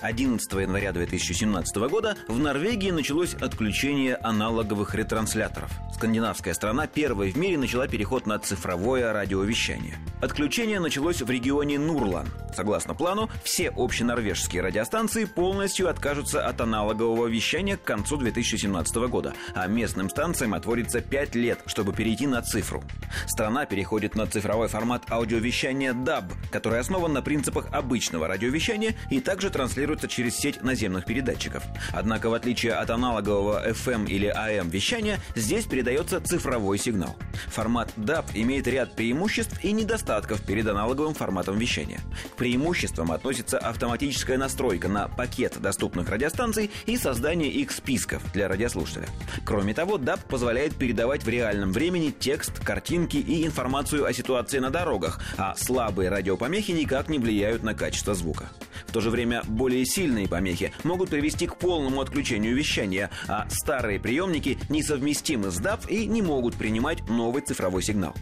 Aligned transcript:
11 0.00 0.52
января 0.52 0.92
2017 0.92 1.76
года 1.88 2.16
в 2.28 2.38
Норвегии 2.38 2.90
началось 2.90 3.34
отключение 3.34 4.16
аналоговых 4.16 4.94
ретрансляторов. 4.94 5.70
Скандинавская 5.94 6.52
страна 6.52 6.86
первой 6.86 7.30
в 7.30 7.36
мире 7.36 7.56
начала 7.56 7.88
переход 7.88 8.26
на 8.26 8.38
цифровое 8.38 9.12
радиовещание. 9.12 9.96
Отключение 10.20 10.80
началось 10.80 11.22
в 11.22 11.30
регионе 11.30 11.78
Нурлан. 11.78 12.26
Согласно 12.54 12.94
плану, 12.94 13.28
все 13.44 13.70
общенорвежские 13.74 14.62
радиостанции 14.62 15.24
полностью 15.24 15.88
откажутся 15.88 16.46
от 16.46 16.60
аналогового 16.60 17.26
вещания 17.26 17.76
к 17.76 17.82
концу 17.82 18.16
2017 18.16 18.96
года, 19.08 19.34
а 19.54 19.66
местным 19.66 20.08
станциям 20.08 20.54
отводится 20.54 21.00
5 21.00 21.34
лет, 21.34 21.60
чтобы 21.66 21.92
перейти 21.92 22.26
на 22.26 22.40
цифру. 22.42 22.82
Страна 23.26 23.66
переходит 23.66 24.14
на 24.14 24.26
цифровой 24.26 24.68
формат 24.68 25.02
аудиовещания 25.10 25.92
DAB, 25.92 26.32
который 26.50 26.80
основан 26.80 27.12
на 27.12 27.22
принципах 27.22 27.68
обычного 27.72 28.26
радиовещания 28.26 28.94
и 29.10 29.20
также 29.20 29.50
транслируется 29.96 30.08
через 30.08 30.36
сеть 30.36 30.62
наземных 30.62 31.04
передатчиков. 31.04 31.62
Однако, 31.92 32.30
в 32.30 32.34
отличие 32.34 32.74
от 32.74 32.90
аналогового 32.90 33.68
FM 33.70 34.08
или 34.08 34.28
AM 34.28 34.70
вещания, 34.70 35.18
здесь 35.34 35.64
передается 35.66 36.20
цифровой 36.20 36.78
сигнал. 36.78 37.16
Формат 37.48 37.92
DAB 37.96 38.24
имеет 38.34 38.66
ряд 38.66 38.94
преимуществ 38.94 39.62
и 39.64 39.72
недостатков 39.72 40.42
перед 40.42 40.66
аналоговым 40.66 41.14
форматом 41.14 41.58
вещания. 41.58 42.00
К 42.32 42.36
преимуществам 42.36 43.12
относится 43.12 43.58
автоматическая 43.58 44.38
настройка 44.38 44.88
на 44.88 45.08
пакет 45.08 45.60
доступных 45.60 46.08
радиостанций 46.08 46.70
и 46.86 46.96
создание 46.96 47.50
их 47.50 47.70
списков 47.72 48.22
для 48.32 48.48
радиослушателя. 48.48 49.08
Кроме 49.44 49.74
того, 49.74 49.98
DAB 49.98 50.20
позволяет 50.28 50.76
передавать 50.76 51.24
в 51.24 51.28
реальном 51.28 51.72
времени 51.72 52.10
текст, 52.10 52.64
картинки 52.64 53.16
и 53.16 53.46
информацию 53.46 54.04
о 54.04 54.12
ситуации 54.12 54.58
на 54.58 54.70
дорогах, 54.70 55.20
а 55.36 55.54
слабые 55.56 56.10
радиопомехи 56.10 56.72
никак 56.72 57.08
не 57.08 57.18
влияют 57.18 57.62
на 57.62 57.74
качество 57.74 58.14
звука. 58.14 58.50
В 58.86 58.92
то 58.92 59.00
же 59.00 59.10
время 59.10 59.42
более 59.46 59.75
сильные 59.84 60.28
помехи 60.28 60.72
могут 60.84 61.10
привести 61.10 61.46
к 61.46 61.56
полному 61.56 62.00
отключению 62.00 62.54
вещания, 62.56 63.10
а 63.26 63.48
старые 63.50 63.98
приемники 63.98 64.58
несовместимы 64.68 65.50
с 65.50 65.60
DAB 65.60 65.88
и 65.88 66.06
не 66.06 66.22
могут 66.22 66.54
принимать 66.54 67.08
новый 67.08 67.42
цифровой 67.42 67.82
сигнал. 67.82 68.14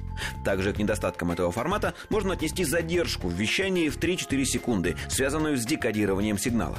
Также 0.45 0.73
к 0.73 0.79
недостаткам 0.79 1.33
этого 1.33 1.53
формата 1.53 1.93
можно 2.09 2.33
отнести 2.33 2.65
задержку 2.65 3.29
в 3.29 3.35
вещании 3.35 3.91
в 3.91 3.97
3 3.97 4.15
3-4 4.15 4.45
секунды, 4.45 4.97
связанную 5.09 5.57
с 5.57 5.65
декодированием 5.65 6.39
сигнала. 6.39 6.79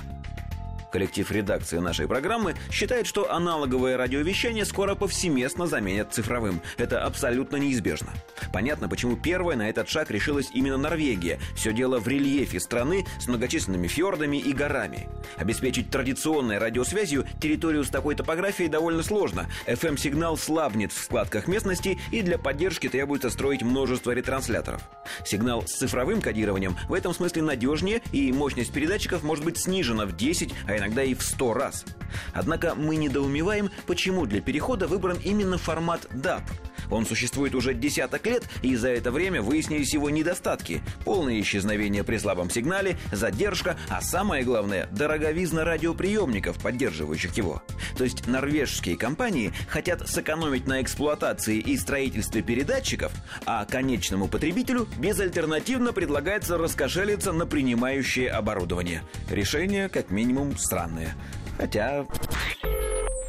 Коллектив 0.96 1.30
редакции 1.30 1.80
нашей 1.80 2.08
программы 2.08 2.56
считает, 2.72 3.06
что 3.06 3.30
аналоговое 3.30 3.98
радиовещание 3.98 4.64
скоро 4.64 4.96
повсеместно 4.96 5.68
заменят 5.68 6.14
цифровым. 6.14 6.62
Это 6.78 7.04
абсолютно 7.04 7.58
неизбежно. 7.58 8.14
Понятно, 8.54 8.88
почему 8.88 9.18
первая 9.18 9.58
на 9.58 9.70
этот 9.70 9.90
шаг 9.90 10.10
решилась 10.10 10.52
именно 10.54 10.78
Норвегия. 10.78 11.38
Все 11.54 11.74
дело 11.74 12.00
в 12.00 12.08
рельефе 12.08 12.62
страны 12.62 13.06
с 13.20 13.28
многочисленными 13.28 13.88
фьордами 13.88 14.38
и 14.38 14.54
горами. 14.54 15.10
Обеспечить 15.36 15.90
традиционной 15.90 16.60
радиосвязью 16.60 17.26
территорию 17.42 17.84
с 17.84 17.90
такой 17.90 18.16
топографией 18.16 18.70
довольно 18.70 19.04
сложно. 19.04 19.48
FM-сигнал 19.68 20.38
слабнет 20.38 20.94
в 20.94 21.04
складках 21.04 21.50
местности 21.50 22.00
и 22.14 22.22
для 22.22 22.38
поддержки 22.38 22.88
требуется 22.88 23.30
строить 23.30 23.64
множество 23.64 24.12
ретрансляторов. 24.12 24.82
Сигнал 25.26 25.68
с 25.68 25.74
цифровым 25.74 26.22
кодированием 26.22 26.78
в 26.88 26.94
этом 26.94 27.14
смысле 27.14 27.42
надежнее 27.42 28.02
и 28.14 28.32
мощность 28.32 28.72
передатчиков 28.72 29.24
может 29.24 29.44
быть 29.44 29.58
снижена 29.58 30.06
в 30.06 30.16
10, 30.16 30.54
а 30.66 30.78
иногда 30.78 30.85
и 31.04 31.14
в 31.14 31.24
100 31.24 31.54
раз. 31.54 31.86
Однако 32.34 32.76
мы 32.76 32.96
недоумеваем, 32.96 33.70
почему 33.88 34.26
для 34.26 34.42
перехода 34.42 34.88
выбран 34.88 35.18
именно 35.24 35.58
формат 35.58 36.06
DAB– 36.12 36.44
он 36.90 37.06
существует 37.06 37.56
уже 37.56 37.74
десяток 37.74 38.26
лет, 38.26 38.44
и 38.62 38.76
за 38.76 38.90
это 38.90 39.12
время 39.12 39.42
выяснились 39.42 39.94
его 39.94 40.10
недостатки. 40.10 40.82
Полное 41.04 41.40
исчезновение 41.40 42.04
при 42.04 42.18
слабом 42.18 42.50
сигнале, 42.50 42.98
задержка, 43.12 43.78
а 43.90 44.02
самое 44.02 44.44
главное– 44.44 44.88
дороговизна 44.92 45.64
радиоприемников, 45.64 46.58
поддерживающих 46.60 47.36
его. 47.38 47.62
То 47.98 48.04
есть 48.04 48.28
норвежские 48.28 48.98
компании 48.98 49.54
хотят 49.68 50.08
сэкономить 50.08 50.68
на 50.68 50.82
эксплуатации 50.82 51.58
и 51.58 51.78
строительстве 51.78 52.42
передатчиков, 52.42 53.12
а 53.46 53.66
конечному 53.66 54.28
потребителю 54.28 54.88
безальтернативно 54.98 55.94
предлагается 55.94 56.58
раскошелиться 56.58 57.32
на 57.32 57.46
принимающее 57.46 58.30
оборудование. 58.30 59.02
Решение, 59.30 59.90
как 59.90 60.12
минимум, 60.12 60.58
странное. 60.58 61.16
Хотя... 61.58 62.06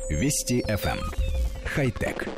Вести 0.09 0.63
FM. 0.63 0.99
Эм. 0.99 1.11
Хай-тек. 1.65 2.29